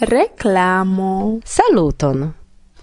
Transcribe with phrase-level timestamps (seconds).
[0.00, 1.40] Reclamo.
[1.44, 2.32] Saluton.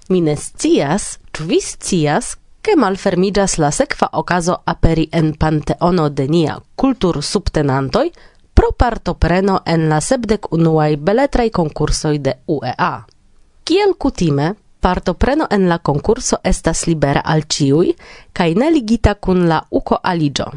[0.09, 6.25] Mi ne scias, ĉu vi scias, ke malfermiĝas la sekva okazo aperi en Panteono de
[6.27, 8.09] nia kultursubtenantoj
[8.53, 12.91] pro partopreno en la sepdek unuaj beletraj konkursoj de UEA.
[13.63, 17.93] Kiel kutime, partopreno en la konkurso estas libera al ĉiuj
[18.33, 20.51] kaj ne ligita kun la uko aliĝo.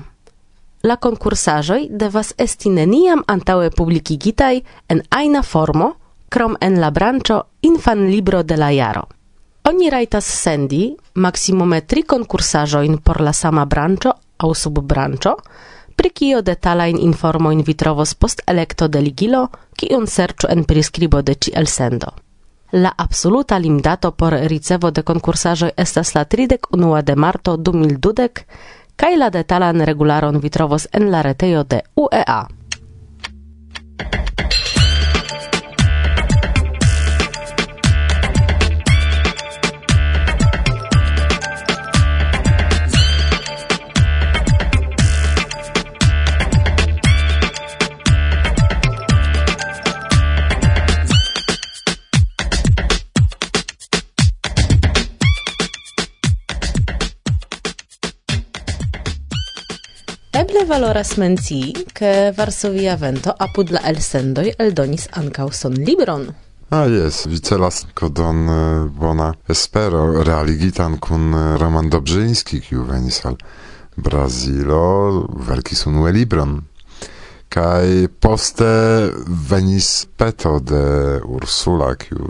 [0.82, 5.92] la konkursaĵoj devas esti neniam antaŭe publikigitaj en ajna formo
[6.28, 9.04] krom en la branĉo infan libro de la jaro.
[9.68, 15.34] Oni rajtas sendi maksimume tri konkursaĵojn por la sama branĉo aŭ subbranĉo,
[15.96, 21.34] pri kio detalajn informojn vi trovos post elekto de ligilo, kiun serĉu en priskribo de
[21.34, 22.12] ĉi elsendo.
[22.72, 28.44] La absoluta limdato por ricevo de konkursaĵoj estas la 31 de marto 2012
[28.96, 32.57] kaj la detalan regularon vi trovos en la retejo de UEA.
[60.98, 66.34] Eble valoras menci, che Varsovia Vento apud la elsendoi eldonis ancau son libron.
[66.70, 73.24] Ah, yes, vi celas kodon uh, bona espero realigitan kun uh, Roman Dobrzyński, kiu venis
[73.24, 73.36] al
[73.94, 76.58] Brazilo, verkis unue libron.
[77.48, 82.26] Kai poste venis peto de Ursula, kiu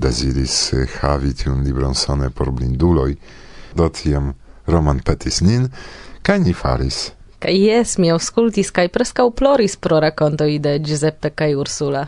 [0.00, 0.72] desiris
[1.02, 3.18] havi tiun libron sone por blinduloi.
[3.76, 3.92] Do
[4.64, 5.68] Roman petis nin,
[6.22, 7.17] kai ni faris.
[7.38, 12.06] Kaj jes, mi aŭskultis kaj preskaŭ ploris pro rakontoj de Giuseppe kaj Ursula.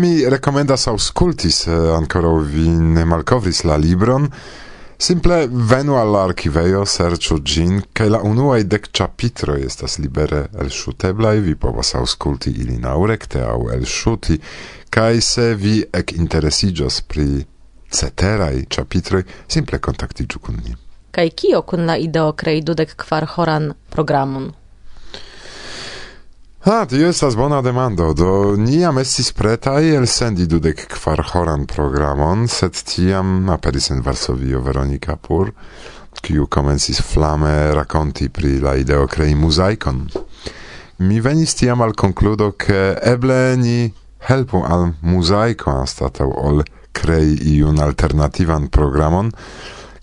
[0.00, 4.30] Mi rekomendas aŭskultis eh, ankoraŭ vi ne malkovris la libron.
[5.04, 11.54] Simple venu al archivejo, serĉu ĝin, kaj la unuaj dek ĉapitroj estas libere elŝuteblaj, vi
[11.66, 14.38] povas aŭskulti ilin aŭ rekte aŭ elŝuti,
[14.94, 17.28] kaj se vi ekinteresiĝos pri
[17.90, 19.22] ceteraj ĉapitroj,
[19.58, 20.78] simple kontaktiĝu kun ni
[21.14, 24.50] kai kio kun la ideo krei dudek kvar horan programon?
[26.64, 32.46] Ha, tio estas bona demando, do niam estis pretai el sendi dudek kvar horan programon,
[32.48, 35.52] sed tiam aperis en Varsovio Veronika Pur,
[36.24, 40.06] kiu komencis flame rakonti pri la ideo krei muzaikon.
[41.04, 43.92] Mi venis tiam al konkludo, ke eble ni
[44.30, 46.64] helpu al muzaiko anstataŭ ol
[46.96, 49.34] krei iun alternativan programon,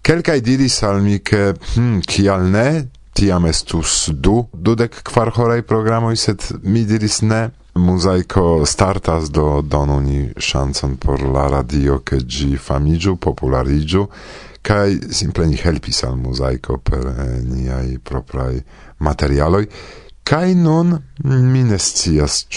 [0.01, 6.15] Kelkaj diris al mi, ke hm, kial ne, tiam estus du dudek kvar horaj programoj,
[6.17, 7.49] sed mi diris ne.
[7.77, 14.07] Muzaiko startas do donu ni ŝancon por la radio, ke gi famiĝu, populariĝu,
[14.65, 18.57] kaj simple ni helpis al muzaiko per eh, niaj propraj
[18.99, 19.67] materialoj.
[20.27, 22.47] Kaj nun mi ne scias,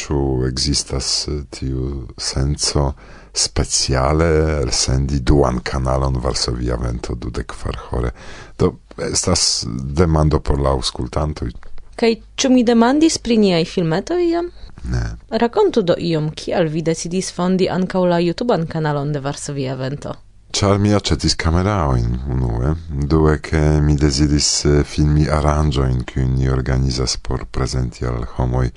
[0.49, 2.95] existas eh, tiu senco
[3.35, 4.27] speciale
[4.63, 8.11] elsendi duan kanalon Varsovia Vento dudek farhore.
[8.59, 11.51] Do estas demando por la auscultantoj.
[11.99, 14.51] Kaj ĉu mi demandis pri niaj filmetoj jam?
[14.91, 15.03] Ne.
[15.31, 20.15] Rakontu do iom, kial vi decidis fondi ankaŭ la YouTuban kanalon de Varsovia Vento.
[20.55, 22.75] Ĉar mi aĉetis kameraojn unue,
[23.11, 28.69] due ke mi deziris eh, filmi aranĝojn, kiujn ni organizas por prezenti al homoj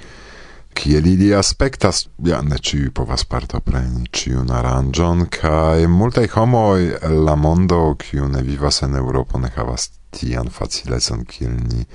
[0.77, 6.91] kiel ili aspektas, ja ne ciu povas partopreni ciun aranĝon kai multai homoi
[7.25, 11.85] la mondo, kiu ne vivas en Europo, ne havas tian facilecon kiel ni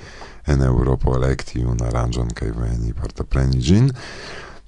[0.47, 3.89] en Europo elekti un aranjon kai veni partopreni gin,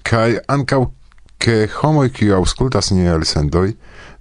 [0.04, 0.94] kai ancau
[1.40, 3.68] ke homoi kiu aŭskultas ni elsendoj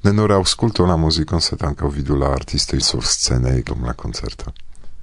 [0.04, 4.52] ne nur auskultu la muzikon, sed ancau vidu la artistoi sur scenoj dum la koncerto.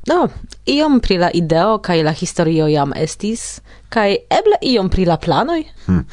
[0.07, 0.27] No,
[0.65, 3.61] iom pri la ideo kaj la historio jam estis,
[3.93, 5.61] kaj eble iom pri la planoj?
[5.85, 6.05] Hmm.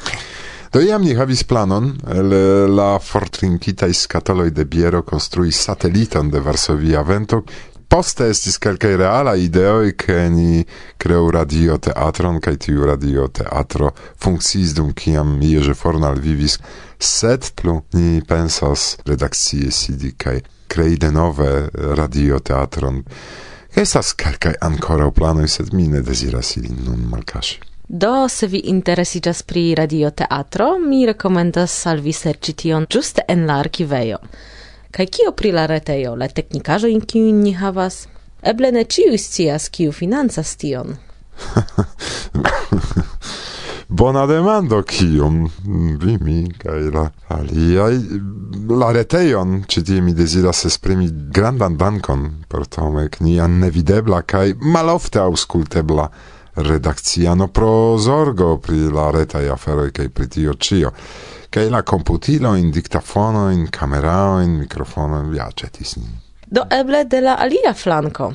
[0.69, 2.35] Do iam ni havis planon, el
[2.75, 7.41] la fortrinkitaj skatoloj de biero konstrui sateliton de Varsovia vento,
[7.89, 10.61] poste estis kelkaj reala ideoj ke ni
[11.01, 13.89] kreu radio teatron kaj tiu radio teatro
[14.21, 16.59] funkciis dum kiam Jerzy Fornal vivis
[16.99, 20.37] sed plu ni pensas redakcie sidi kaj
[20.69, 23.01] krei denove radio teatron
[23.75, 27.59] Estas kelkaj ancora planoj, sed mi ne deziras ilin nun malkaŝi.
[27.89, 33.59] Do, se vi interesigas pri radioteatro, mi rekomendas al vi serĉi tion ĝuste en la
[33.63, 34.17] arkivejo.
[34.91, 38.07] Kaj kio pri la retejo, la teknikaĵojn kiujn ni havas?
[38.41, 40.97] Eble ne ĉiuj scias, kiu financas tion.
[43.99, 45.49] bona demando kium
[45.99, 47.01] vi mi kaj la
[47.35, 47.97] aliai
[48.79, 56.07] la reteion citie mi desiras esprimi grandan dankon per Tomek nia nevidebla kai malofte auscultebla
[56.55, 60.93] redakciano pro zorgo pri la retai aferoi kaj pri tio cio.
[61.49, 66.19] Kai la computilo in dictafono in camerao in microfono vi acetis nin.
[66.47, 68.33] Do eble de la alia flanko.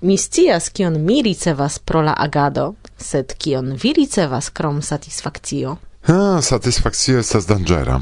[0.00, 5.76] Mi scias kion mi ricevas pro la agado, sed kion vi ricevas krom satisfakcio?
[6.06, 8.00] Ah, satisfakcio estas dangera.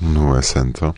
[0.00, 0.92] Nu esento.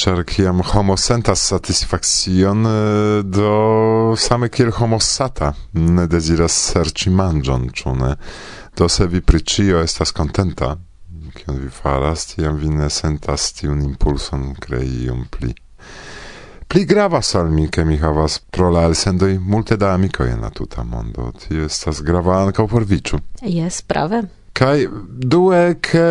[0.00, 7.68] Ĉar kiam homo sentas satisfakcion, eh, do same kiel homo sata ne deziras serĉi manĝon,
[7.74, 8.14] ĉu ne?
[8.76, 10.76] Do se vi pri ĉio estas kontenta,
[11.34, 15.54] kion vi faras, tiam vi ne sentas tiun impulson krei iom pli
[16.70, 20.50] pli gravas al mi, ke mi havas pro la elsendoj multe da amikoj en la
[20.54, 21.32] tuta mondo.
[21.42, 23.18] Tio estas grava ankaŭ por viĉu.
[23.42, 24.22] Jes, prave.
[24.54, 24.84] Kaj
[25.32, 26.04] due, ke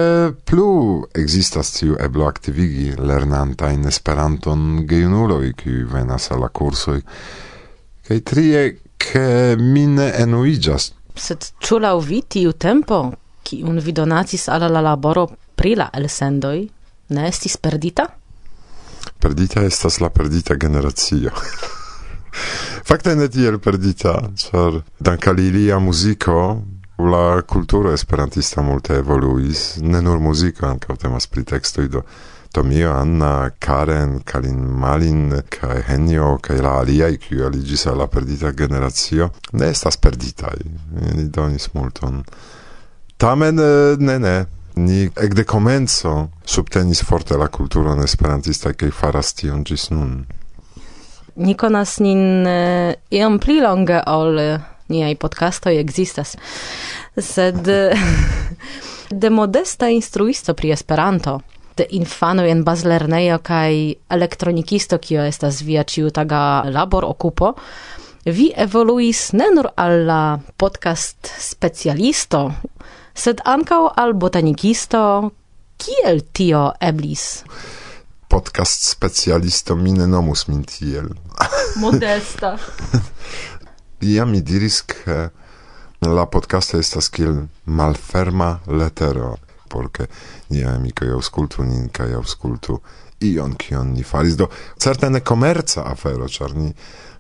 [0.50, 0.68] plu
[1.16, 7.00] ekzistas tiu eblo aktivigi lernantajn Esperanton gejunuloj, kiuj venas al la kursoj.
[8.10, 8.64] Kaj trie,
[9.00, 10.92] ke mi ne enuiĝas.
[11.16, 13.06] Sed ĉu laŭ vi tiu tempo,
[13.48, 16.58] kiun vi donacis al la laboro pri la elsendoj,
[17.16, 18.10] ne estis perdita?
[19.20, 21.32] Perdita estas la perdita generacio.
[22.90, 26.40] Fakte ne tiel perdita, ĉar dankal ilia muziko
[27.00, 32.04] la kulturo esperantista multe evoluis, ne nur muziko, ankaŭ temas pri tekstoj do
[32.52, 38.52] Tomio, Anna, Karen, Kalin Malin, kaj Henio, kaj la aliaj, kiuj aliĝis al la perdita
[38.58, 40.58] generacio, ne estas perditaj.
[41.12, 42.24] Ili donis multon.
[43.22, 44.34] Tamen eh, ne, ne,
[44.80, 50.24] Ni ekde komenco subtenis forte la kulturon esperantista kaj faras tion ĝis nun.
[51.36, 56.36] Ni konas nin eh, iom pli longe ol eh, niaj podcastoj ekzistas,
[57.18, 57.68] sed
[59.24, 61.40] de modesta instruisto pri Esperanto
[61.80, 63.76] de infano en bazlernejo kaj
[64.16, 66.42] elektronikisto kio estas via ĉiutaga
[66.76, 67.54] labor okupo
[68.26, 70.24] vi evoluis ne nur al la
[70.58, 72.42] podcast specialisto
[73.14, 75.32] sed ankaŭ al botanikisto,
[75.78, 77.44] kiel tio eblis?
[78.30, 81.10] Podcast specialisto mine nomus min tiel.
[81.84, 82.58] Modesta.
[84.16, 85.30] ja mi diris, ke
[86.06, 89.36] la podcast estas kiel malferma letero,
[89.70, 90.08] porque
[90.50, 92.80] ni amikoj aŭskultu nin kaj aŭskultu
[93.20, 94.48] ion kion ni faris do
[94.80, 96.72] certe ne komerca afero ĉar ni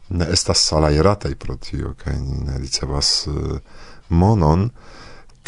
[0.09, 3.59] ne estas salajrataj pro tio kaj ni ne ricevas eh,
[4.09, 4.69] monon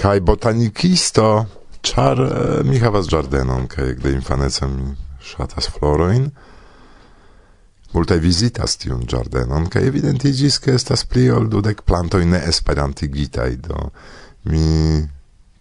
[0.01, 1.45] kaj botanikisto,
[1.81, 6.30] czar eh, mi havas ĝardenon kaj de infanece mi ŝatas florojn.
[7.94, 13.89] Multaj vizitas tiun ĝardenon kaj evidentiĝis, ke estas pli ol dudek plantoj ne esperantigitaj do
[14.50, 15.03] mi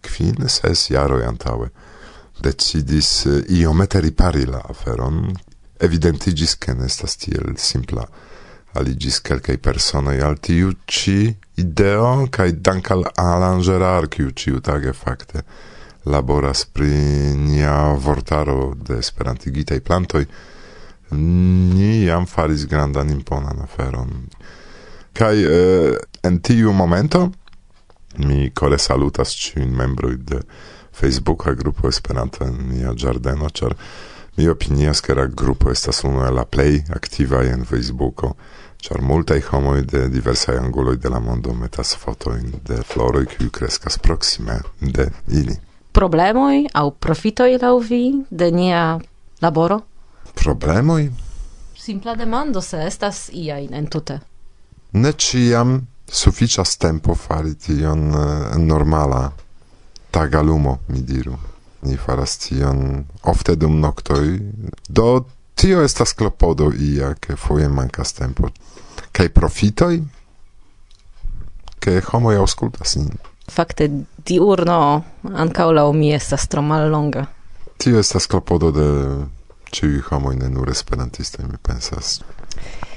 [0.01, 1.69] kvin ses jaroj antaŭe
[2.41, 5.27] decidis eh, iomete ripari la aferon
[5.81, 8.07] evidentiĝis, ke ne estas tiel simpla
[8.73, 15.43] aligis quelcae personae al tiu ci ideo, cae dank al Alan Gerard, ciu tage facte
[16.05, 16.89] laboras pri
[17.37, 20.25] nia vortaro de esperantigitei plantoi,
[21.11, 24.09] ni jam faris grandan imponan aferon.
[25.13, 27.31] Kai eh, en tiu momento
[28.17, 30.41] mi core salutas ciun membroi de
[30.91, 33.75] Facebooka grupo Esperanto en nia giardeno, char
[34.37, 38.35] mi opinias che la grupo estas uno el la play activa en Facebooko.
[38.81, 43.97] Char multaj homoj de diversaj anguloj de la mondo metas fotojn de floroj kiuj kreskas
[43.97, 45.55] proksime de ili.
[45.91, 48.99] Problemoj aŭ profitoj laŭ vi de nia
[49.41, 49.79] laboro?
[50.33, 51.11] Problemoj?
[51.77, 54.19] Simpla demando se estas iajn entute.
[54.93, 55.75] Ne ĉiam
[56.07, 58.07] sufiĉas tempo fari tion
[58.55, 59.31] en normala
[60.11, 61.37] tagalumo, mi diru.
[61.81, 64.25] Ni faras tion ofte dum noktoj,
[64.89, 65.07] do
[65.61, 68.49] tio estas klopodo ia, ke foje mankas tempo.
[69.11, 69.99] Kaj profitoj,
[71.79, 73.11] ke homoj aŭskultas nin.
[73.51, 73.89] Fakte
[74.25, 75.03] diurno
[75.45, 77.25] ankaŭ laŭ mi estas tro mallonga.
[77.77, 78.87] Tio estas klopodo de
[79.71, 82.21] ĉiuj homoj, ne nur esperantistoj, mi pensas.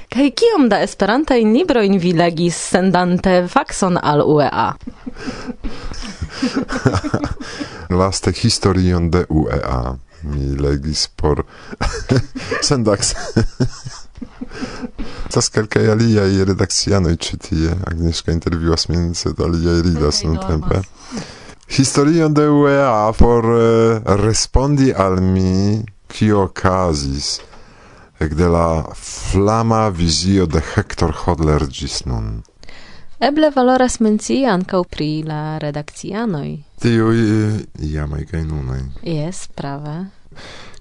[0.09, 4.67] Kaj kiom da esperantaj librojn vi legis sendante faxon al UEA?
[7.99, 9.95] Laste historion de UEA
[10.25, 11.43] mi legis por
[12.67, 13.13] sendax
[15.25, 17.73] Estas kelkaj aliaj redakcianoj ĉi tie.
[17.87, 20.79] Agnieszka intervjuas min, sed aliaj ridas nuntempe.
[21.75, 27.39] Historion de UEA por uh, eh, respondi al mi kio okazis
[28.19, 32.43] ekde la flama vizio de Hector Hodler ĝis nun.
[33.19, 36.49] Eble valoras mencii ankaŭ pri la redakcianoj
[36.81, 37.59] tiuj eh,
[37.91, 38.81] iamaj kaj nunaj.
[39.03, 40.05] Jes, prave.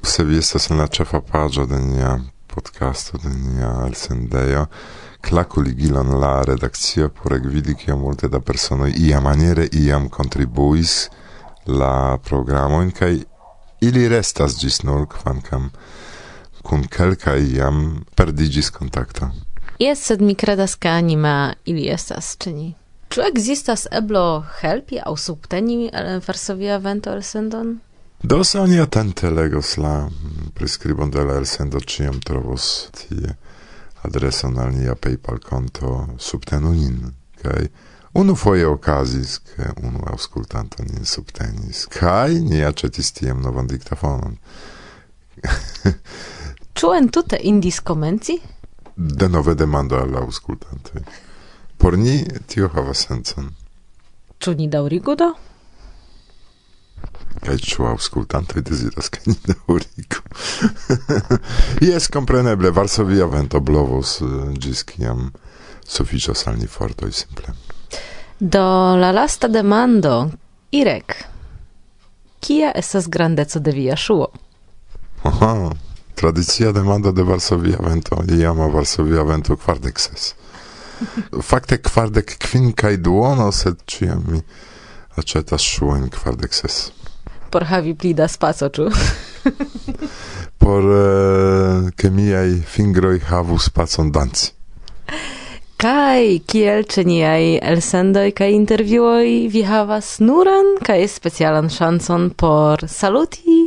[0.03, 2.19] Se vi estas en la ĉefa paĝo de nia
[2.55, 4.67] podcasto, de nia elsendejo,
[5.25, 11.09] klaku ligilon la redakcio por ekvidi kiam multe da personoj iamaniere iam kontribuis
[11.67, 13.15] la programojn kaj
[13.81, 15.71] ili restas ĝis nur kvankam
[16.65, 17.81] kun kelkaj jam
[18.17, 19.29] perdiĝis kontakto.
[19.79, 22.53] Jes, sed mi kredas ke anima ili estas, ĉu
[23.13, 25.91] Ĉu ekzistas eblo helpi aŭ subteni
[26.27, 27.79] farsovi evento elsendon?
[28.25, 30.09] Do sonia tante legos la
[30.55, 33.35] priskribon de la elsendo ĉiam trovos tie
[34.09, 37.67] adreson al nia PayPal konto subtenu nin kaj
[38.21, 44.39] unu foje okazis ke unu aŭskultanto nin subtenis kaj ni aĉetis tiam novan diktafonon.
[46.79, 48.39] Ĉu entute indis komenci?
[48.97, 51.05] Denove demando al la aŭskultantoj
[52.47, 53.51] tio havas sencon.
[54.39, 55.27] Ču ni daŭrigu do?
[57.45, 60.23] Kaj ĉu aŭskultantoj deziras, ke ni daŭrigu?
[61.89, 64.23] Jes, kompreneble, Varsovia vento blovus
[64.57, 65.29] ĝis kiam
[65.85, 67.53] sufiĉos al ni fortoj simple.
[68.41, 68.65] Do
[68.97, 70.31] la lasta demando,
[70.73, 71.19] Irek,
[72.41, 74.31] kia estas grandeco de via ŝuo?
[75.23, 75.53] Aha,
[76.15, 80.33] tradicia demando de Varsovia vento, iama Varsovia vento kvardek ses.
[81.43, 84.43] Fakte kvardek kvin kaj duono, sed ĉiam mi
[85.21, 86.91] aĉetas ŝuojn kvardek ses.
[87.51, 88.89] Por havi pli da spaco, ĉu?
[90.65, 94.53] por eh, ke uh, miaj fingroj havu spacon danci.
[95.85, 103.59] Kaj kiel ĉe niaj elsendoj kaj intervjuoj vi havas nuran kaj specialan ŝancon por saluti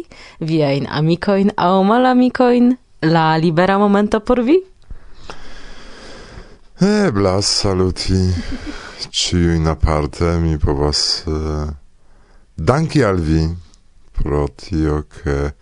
[0.42, 2.74] viajn amikojn aŭ malamikojn
[3.14, 4.58] la libera momento por vi?
[6.80, 8.34] Eblas saluti
[9.10, 11.66] ciuin aparte, mi povas uh,
[12.54, 13.50] danki al vi
[14.12, 15.56] pro tio che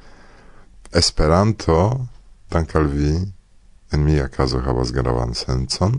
[0.92, 2.08] Esperanto,
[2.50, 3.16] dank al vi,
[3.92, 5.96] en mia caso havas gravan sencon,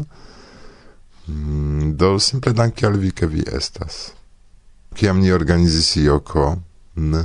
[1.29, 4.13] mm, do simple danki al vi, ke vi estas.
[4.93, 6.61] Kiam ni organizis ioko,
[6.97, 7.25] n,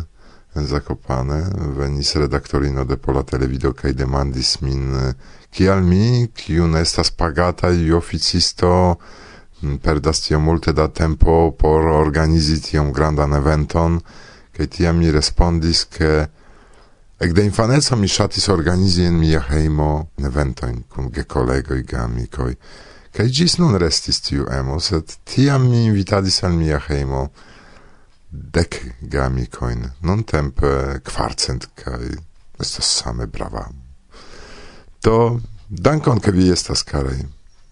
[0.56, 1.44] Zakopane.
[1.78, 5.14] Venis redaktorino de Pola Televido kaj demandis min
[5.52, 8.96] kial mi kiun estas pagata i oficisto
[9.84, 14.00] perdas tiom multe da tempo por organizi tiom grandan eventon?
[14.52, 16.28] Kaj tiam mi respondis ke
[17.20, 22.56] ekde infaneco mi ŝatis organizi en mia hejmo eventojn kun gekolegoj kaj amikoj
[23.16, 27.30] kaj ĝis nun restis tiu emo sed tiam mi invitadis al mia hejmo
[28.32, 32.16] dec gamicoin, non tempe kvarcent kai
[32.60, 33.68] estas same brava.
[35.04, 37.26] Do, dankon, ke vi estas carei.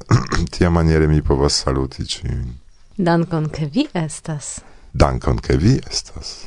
[0.52, 2.60] Tia maniere mi povas saluti ciuin.
[2.98, 4.60] Dankon, ke vi estas.
[4.92, 6.46] Dankon, ke vi estas.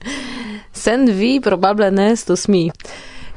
[0.84, 2.70] Sen vi probable ne estus mi.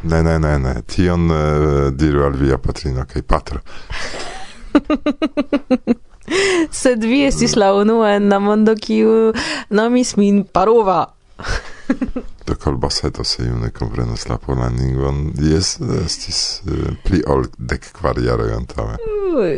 [0.04, 0.82] Ne, ne, ne, ne.
[0.88, 3.60] Tion uh, diru al via patrino kaj patro.
[6.82, 9.34] Sed vi estis la unua en la mondo kiu
[9.70, 11.06] nomis min Parova.
[12.50, 15.34] do kolbaseto se iu ne komprenas la polan lingvon.
[15.52, 18.98] Jes, estis uh, pli ol dek kvar jaroj antaŭe.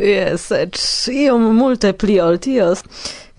[0.06, 2.84] Jes, eĉ iom multe pli ol tios.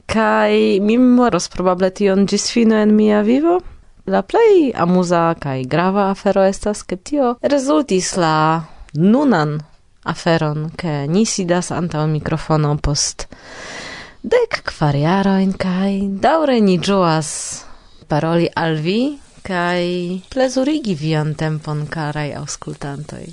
[0.10, 3.60] Kaj mi memoros probable tion ĝis fino en mia vivo.
[4.06, 8.34] La plej amuza kaj grava afero estas, ke tio rezultis la
[9.00, 9.62] nunan
[10.04, 13.28] aferon, ke ni sidas antaŭ mikrofono post
[14.24, 15.92] dek kvar jarojn kaj
[16.24, 17.30] daŭre ni ĝuas
[18.08, 19.00] paroli al vi
[19.44, 19.84] kaj
[20.32, 23.26] plezurigi vian tempon karaj aŭskultantoj.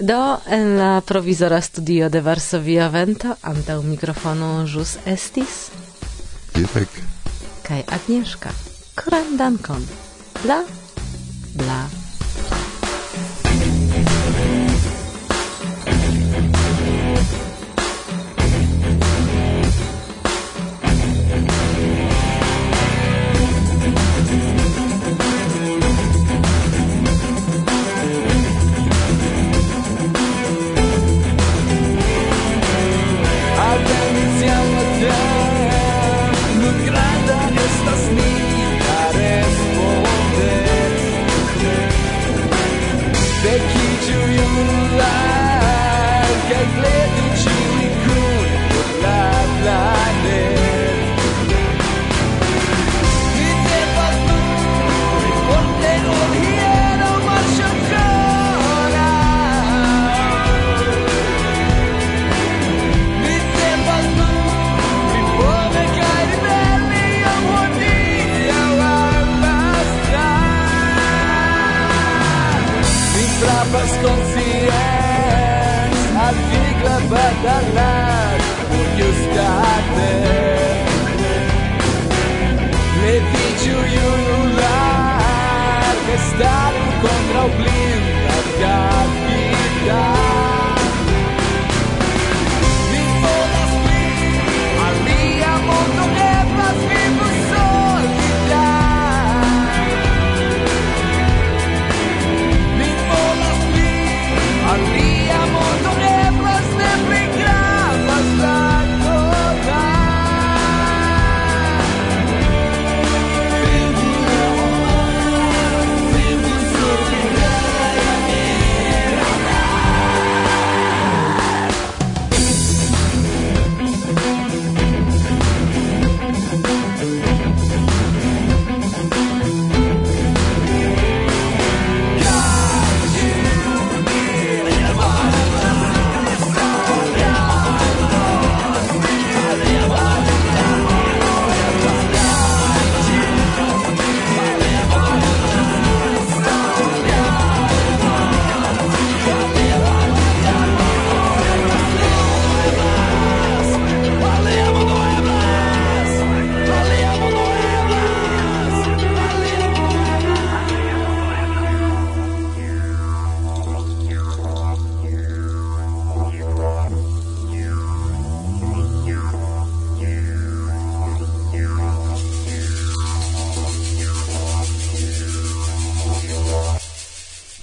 [0.00, 5.58] Do en la provizora studio de Varsovia Vento antaŭ mikrofono ĵus estis
[6.52, 7.00] Pietrek
[7.66, 8.52] kaj Agnieszka.
[8.94, 9.86] Koran dankon.
[10.42, 10.62] Bla,
[11.56, 12.01] bla.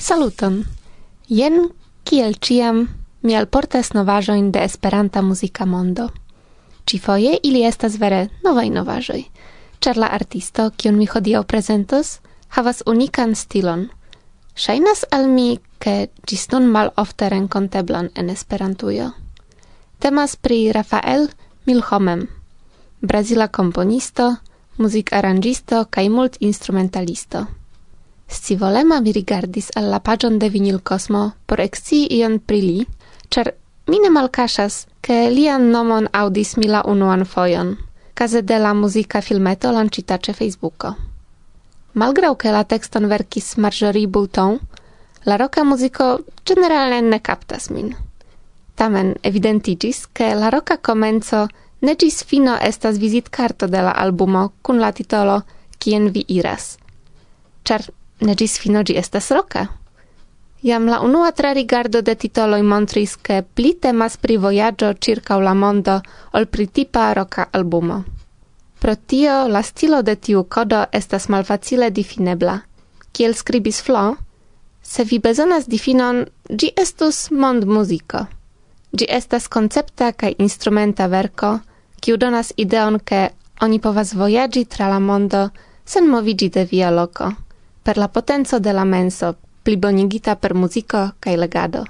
[0.10, 0.66] Saluton!
[1.30, 1.68] Jen,
[2.04, 2.88] kiel ciam,
[3.22, 6.08] mi alportas novajoin de Esperanta muzika mondo.
[6.86, 9.20] Cifoje ili estas vere novaj novajoj,
[9.80, 12.16] ĉar la artisto, kiun mi hodiaŭ prezentos,
[12.58, 13.86] havas unikan stilon.
[14.58, 19.12] Ŝajnas al mi, ke ĝis nun malofte renkonteblan en Esperantujo.
[20.00, 21.30] Temas pri Rafael
[21.70, 22.26] Milhomem,
[23.02, 24.34] brazila komponisto,
[24.82, 27.46] muzikarrangisto kaj multinstrumentalisto.
[28.30, 32.88] Scivolema mi rigardis al la pagion de Vinil Cosmo por exci ion pri li,
[33.30, 33.56] char
[33.88, 37.78] mine malcasas, che lian nomon audis mi la unuan foion,
[38.14, 40.96] case de la musica filmeto lancita ce Facebooko.
[41.94, 44.60] Malgrau che la texton verkis Marjorie Bouton,
[45.24, 47.96] la roca musico generale ne captas min.
[48.76, 51.48] Tamen evidentigis, che la roca comenzo
[51.80, 55.46] ne gis fino estas vizit carto de la albumo cun la titolo
[55.78, 56.78] Kien vi iras.
[57.64, 59.68] Cer ne gis fino gi estas roca.
[60.62, 65.54] Iam la unua tra rigardo de titoloi montris che pli temas pri voyaggio circa la
[65.54, 66.02] mondo
[66.34, 68.04] ol pri tipa roca albumo.
[68.80, 72.62] Pro tio, la stilo de tiu codo estas malfacile difinebla.
[73.12, 74.16] Kiel scribis Flo,
[74.82, 78.26] se vi bezonas difinon, gi estus mond muziko.
[78.92, 81.60] Gi estas koncepta kaj instrumenta verko,
[82.00, 83.30] kiu donas ideon ke
[83.62, 85.50] oni povas vojaĝi tra la mondo
[85.86, 87.32] sen movigi de via loko
[87.84, 91.86] per la potenzo de la menso, plibonigita per muzico kaj legado.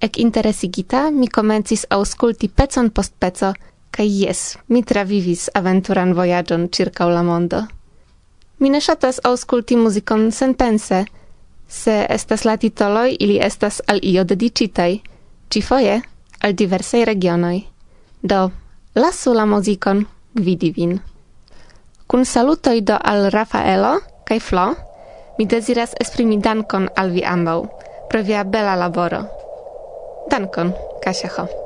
[0.00, 3.52] Ec interesigita, mi comencis ausculti pecon post peco,
[3.90, 7.62] kaj jes, mi travivis aventuran vojaĝon ĉirkaŭ la mondo.
[8.58, 11.04] Mi ne ŝatas aŭskulti muzikon senpense,
[11.68, 14.92] se estas la titoloj ili estas al io dediĉitaj,
[15.50, 16.00] ĉifoje
[16.40, 17.60] al diversaj regionoj.
[18.22, 18.50] Do,
[18.94, 20.98] lasu la muzikon gvidi vin.
[22.06, 23.96] Kun salutoj do al Rafaelo,
[24.26, 24.74] kai Flo,
[25.38, 27.68] mi desiras esprimi dankon al vi ambau,
[28.10, 29.22] pro via bela laboro.
[30.30, 31.65] Dankon, Kasia Ho.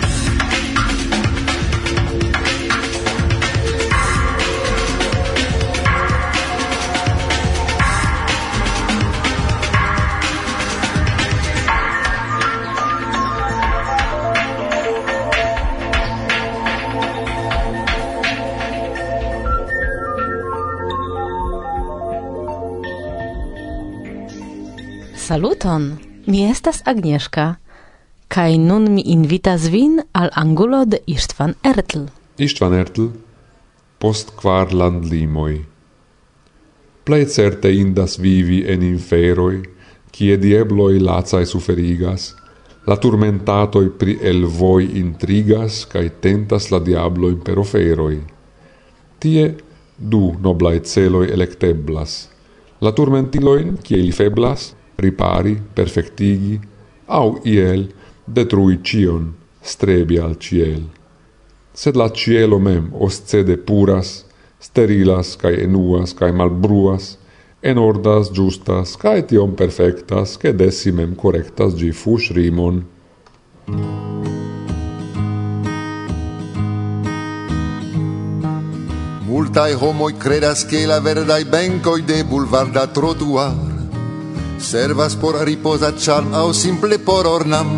[25.31, 25.83] Saluton!
[26.27, 27.43] Mi estas Agnieszka,
[28.27, 32.01] kaj nun mi invitas vin al angulo de Istvan Ertl.
[32.35, 33.05] Istvan Ertl,
[33.95, 35.53] post kvar landlimoj.
[37.07, 39.61] Plej certe indas vivi en inferoj,
[40.11, 42.27] kie diebloj lacaj suferigas,
[42.83, 48.19] la turmentatoj pri elvoj intrigas kaj tentas la diablojn per oferoj.
[49.23, 49.47] Tie
[49.95, 52.19] du noblaj celoj elekteblas–
[52.83, 56.59] la turmentiloin, kie li feblas, ripari, perfectigi,
[57.05, 57.89] au iel
[58.25, 60.83] detrui cion, strebi al ciel.
[61.73, 64.25] Sed la cielo mem oscede puras,
[64.59, 67.17] sterilas, cae enuas, cae malbruas,
[67.61, 72.83] enordas, justas, cae tion perfectas, che decimem correctas gi fus rimon.
[79.25, 83.70] Multae homoi credas che la verdai bencoi de bulvarda trotuar
[84.61, 87.69] servas por riposa charm au simple por ornam.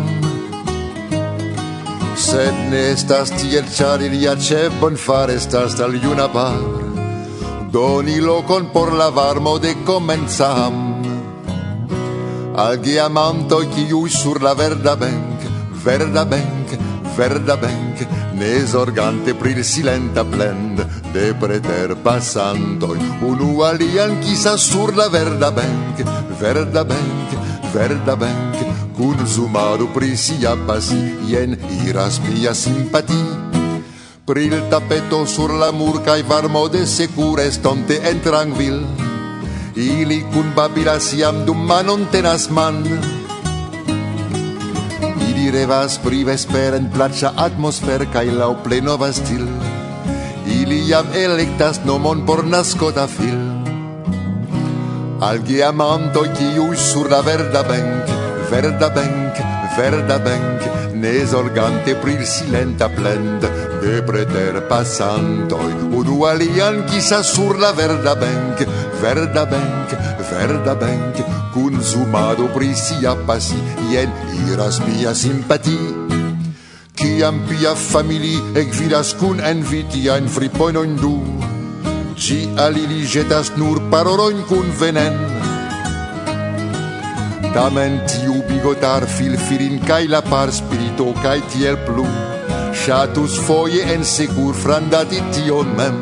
[2.16, 6.84] Sed ne estas tiel char il ya che bon far estas tal iuna par
[7.74, 11.02] Doni locon por la varmo de comenzam.
[12.54, 15.40] Al guiamanto qui ui sur la verda benc,
[15.84, 16.68] verda benc,
[17.16, 22.96] fer da benc nes organte pri il silenta blend de preter passanto
[23.30, 25.96] un alian chi sa sur la verda benc
[26.40, 27.28] verda benc
[27.72, 28.56] verda benc
[28.96, 33.22] cun zumaru pri si abbasi ien iras mia simpati.
[34.24, 38.78] Pri il tappeto sur la murca e i varmo de secure stonte entranvil
[39.74, 43.13] ili cun babila siam dum manon tenas man tenas man.
[45.44, 49.42] Li revas pri vespera en placia atmosfer kaj laŭ plenova stil.
[50.54, 53.42] Ili jam elektas nomon por nasko da fil.
[55.28, 58.14] Al geamanto kiuj sur la verda bank,
[58.48, 59.42] verda bank,
[59.76, 60.64] verda bank,
[61.04, 63.44] ne zorgante pri silenta plend
[63.84, 65.72] de preter pasantoj
[66.14, 68.60] nou alian qui sa sur la verda benc,
[69.02, 69.94] verda benc,
[70.30, 71.18] verda benc,
[71.50, 73.58] cun zumado prissi a passi,
[73.90, 74.12] ien
[74.46, 75.78] iras mia simpati.
[76.94, 81.16] Qui am pia famili e gviras cun enviti a in fripoino in du,
[82.14, 85.18] ci alili getas nur paroloin cun venen,
[87.54, 92.33] Tamen tiu bigotar fil firin kai la par spirito kai tiel plus
[92.84, 95.96] chatus foie en secours frandati tion mem.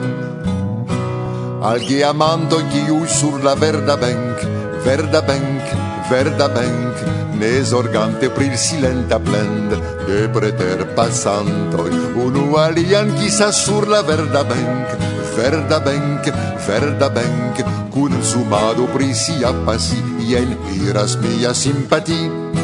[1.63, 4.43] Al guiamanto giu sur la verda bank,
[4.83, 5.63] verda bank,
[6.11, 6.97] verda bank,
[7.39, 9.71] nes organte pril silenta plend,
[10.09, 11.87] de preter passanto,
[12.25, 14.99] unu alian chisa sur la verda bank,
[15.37, 16.33] verda bank,
[16.67, 17.63] verda bank,
[17.95, 22.62] cun sumado pri sia passi, ien iras mia simpatia.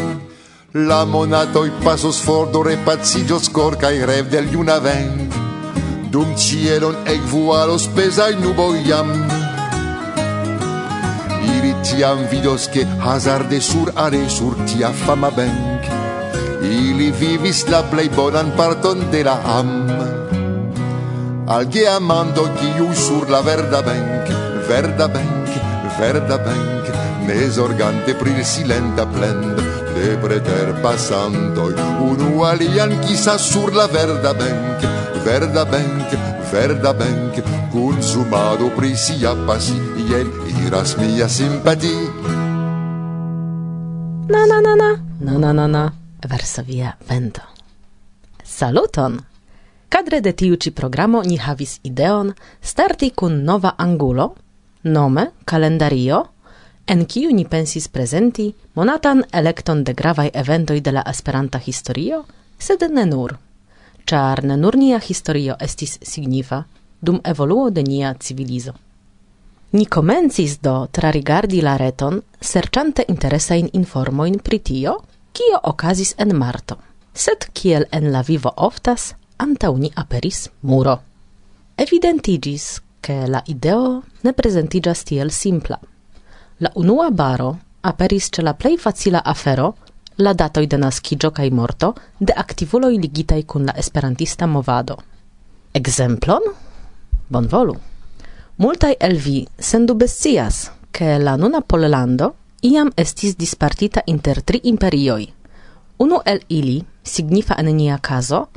[0.76, 5.31] La monatoj pasos fordo repaciĝos scorca i rev del juna ven
[6.12, 6.96] dum ĉielon
[7.81, 9.09] spesa i nuboj jam.
[11.57, 15.88] Iri tiam vidos che hazarde sur are sur tia fama bank.
[16.61, 19.88] Ili vivis la plei bonan parton de la am.
[21.46, 24.28] Al geamando kiu sur la verda bank,
[24.68, 25.48] verda bank,
[25.98, 26.97] verda bank,
[27.28, 29.56] ne zorgante pri silenta plend
[29.94, 34.80] de preter passantoj unu alian kisas sur la verda bank
[35.24, 36.08] verda bank
[36.52, 37.34] verda bank
[37.72, 39.76] kun sumado pri sia pasi
[40.08, 40.30] jen
[40.64, 41.96] iras mia simpati
[44.32, 45.84] na na na na na na na na
[46.28, 47.44] Varsovia vento
[48.42, 49.20] Saluton!
[49.88, 54.34] Kadre de tiu ci programo ni havis ideon starti kun nova angulo,
[54.82, 56.38] nome calendario
[56.88, 62.22] en kiu ni pensis prezenti monatan elekton de gravaj eventoj de la Esperanta historio,
[62.59, 63.35] sed ne nur,
[64.09, 66.62] ĉar ne nur nia historio estis signifa
[67.01, 68.72] dum evoluo de nia civilizo.
[69.72, 74.96] Ni komencis do trarigardi la reton, serĉante interesajn informojn pri tio,
[75.33, 76.79] kio okazis en marto,
[77.12, 80.96] sed kiel en la vivo oftas, antaŭ ni aperis muro.
[81.77, 85.79] Evidentigis, ke la ideo ne prezentiĝas tiel simpla–
[86.58, 89.74] La unua baro aperis ce la plei facila afero,
[90.16, 94.96] la datoj de nascigio cae morto de activuloi ligitai kun la esperantista movado.
[95.72, 96.42] Ekzemplon?
[97.28, 97.76] Bonvolu.
[98.56, 105.28] Multaj el vi sendubescias che ke la nuna Pollando iam estis dispartita inter tri imperioj.
[105.98, 108.48] Unu el ili, signifa en nia caso,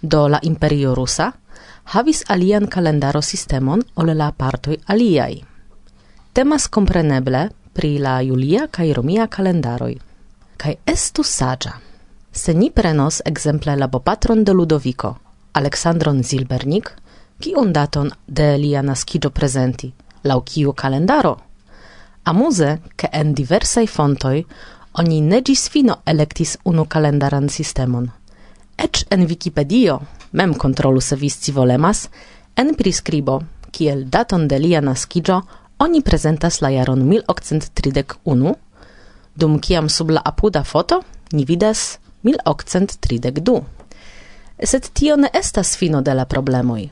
[0.00, 1.32] do la imperio rusa,
[1.84, 5.49] havis alian kalendaro sistemon ol la partoj aliaj.
[6.32, 9.96] Temas compreneble pri la julia kaj romia kalendaroj.
[10.56, 11.72] Kaj estu saĝa,
[12.32, 15.10] se ni prenos ekzemple la bopatron de Ludoviko,
[15.58, 16.92] Aleksandron Zilbernik,
[17.42, 19.90] kiun daton de lia naskiĝo prezenti,
[20.22, 21.32] laŭ kiu kalendaro.
[22.30, 24.44] Amuze, ke en diversaj fontoj
[25.02, 28.06] oni ne ĝis fino elektis unu kalendaran sistemon.
[28.78, 29.98] Eĉ en Wikipedio,
[30.32, 32.06] mem kontrolu se vi scivolemas,
[32.54, 33.40] en priskribo,
[33.72, 35.40] kiel daton de lia naskiĝo
[35.80, 38.54] Oni prezentas la jaron 1831,
[39.34, 41.00] dum kiam sub la apuda foto
[41.32, 43.62] ni vidas 1832.
[44.64, 46.90] Sed tio ne estas fino de la problemoj.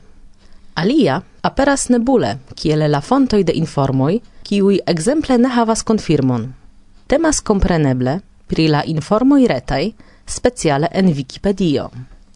[0.73, 6.49] Alia aperas nebule, kiel la fontoj de informoj, kiuj ekzemple ne havas konfirmon.
[7.07, 9.91] Temas kompreneble pri la informoj retaj,
[10.25, 11.91] speciale en Wikipedio.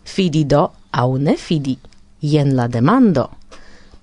[0.05, 1.79] Fidi do aŭ ne fidi?
[2.21, 3.29] Jen la demando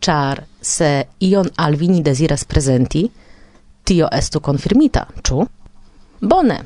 [0.00, 3.10] char se ion al vini desiras presenti,
[3.84, 5.46] tio estu confirmita, ču?
[6.20, 6.58] Bone,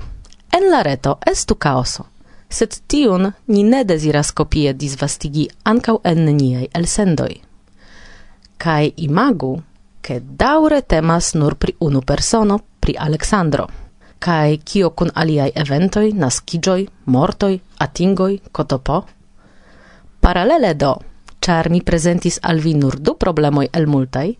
[0.51, 2.07] en la reto estu kaoso,
[2.49, 7.41] sed tiun ni ne desiras copie disvastigi ancau en niei elsendoi.
[8.59, 9.63] Kai imagu,
[10.01, 13.67] ke daure temas nur pri unu persono, pri Alexandro,
[14.19, 19.05] kai kio kun aliai eventoi, nascigioi, mortoi, atingoi, kotopo?
[20.21, 20.95] Paralele do
[21.45, 24.39] char mi presentis al vi nur du problemoi el multai,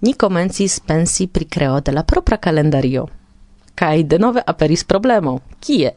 [0.00, 3.08] ni comencis pensi pri creo de la propra calendario.
[3.74, 5.40] Kai denove aperis problemo.
[5.60, 5.92] Kie?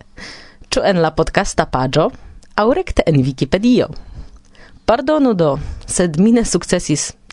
[0.70, 2.12] Ču en la podcasta pagio?
[2.56, 3.88] Au recte en Wikipedio?
[4.86, 6.82] Pardonu do, sed mi ne char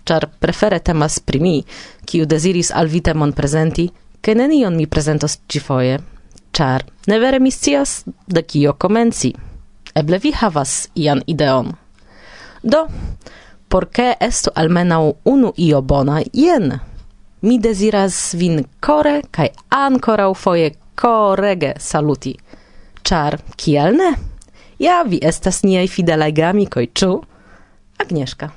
[0.05, 1.65] ĉar prefere temas pri mi,
[2.05, 5.99] kiu desiris al vi temon presenti, ke nenion mi prezentos ĉifoje,
[6.53, 9.35] char ne vere mi scias de kio comenci.
[9.95, 11.75] Eble vi havas ian ideon.
[12.63, 12.87] Do,
[13.69, 16.75] porce estu almenau unu io bona, jen!
[17.41, 22.35] Mi desiras vin core, cae ancorau foie corege saluti.
[23.03, 24.11] Char, kiel ne?
[24.79, 27.15] Ja, vi estas niei fidelai gramikoj, ču?
[27.99, 28.51] Agnieszka.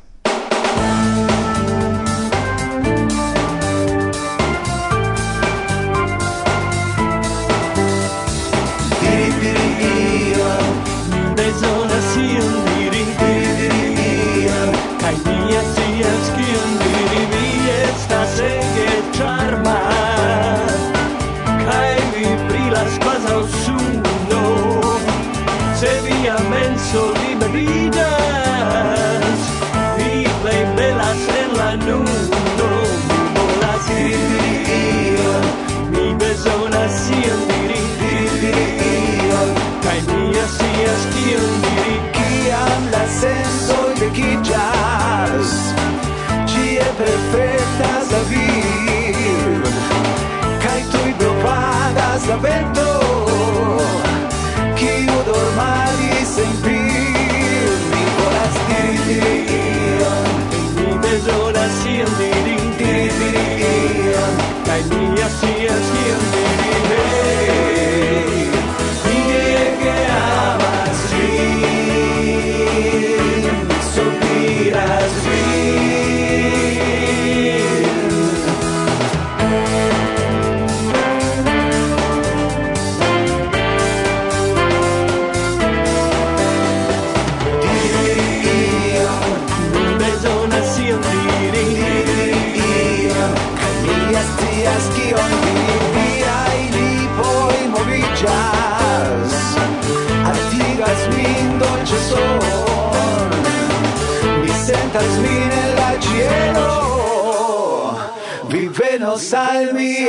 [61.70, 63.46] scias diri diri diri
[64.68, 66.33] Kaj nia scias kion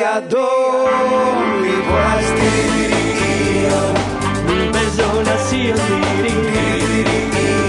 [0.05, 2.29] a dove volas
[3.63, 3.81] io
[4.47, 6.35] mi bezonas io diri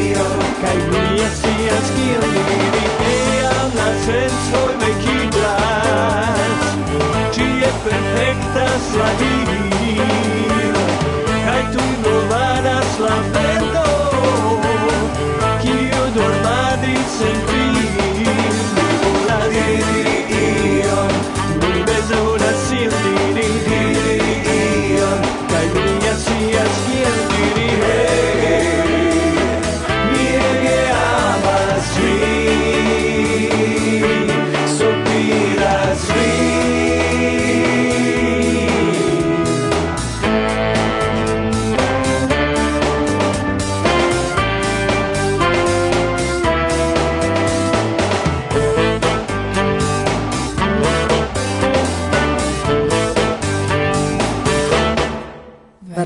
[0.10, 0.28] io
[0.62, 2.65] kai mi scias kiel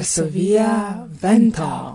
[0.10, 1.89] Varsovia vento.